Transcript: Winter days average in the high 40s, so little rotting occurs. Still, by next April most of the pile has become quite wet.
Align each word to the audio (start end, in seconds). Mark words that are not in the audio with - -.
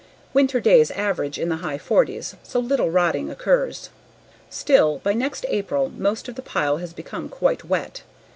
Winter 0.33 0.59
days 0.59 0.89
average 0.89 1.37
in 1.37 1.49
the 1.49 1.57
high 1.57 1.77
40s, 1.77 2.33
so 2.41 2.57
little 2.59 2.89
rotting 2.89 3.29
occurs. 3.29 3.91
Still, 4.49 4.97
by 5.03 5.13
next 5.13 5.45
April 5.47 5.91
most 5.95 6.27
of 6.27 6.33
the 6.33 6.41
pile 6.41 6.77
has 6.77 6.91
become 6.91 7.29
quite 7.29 7.63
wet. 7.65 8.01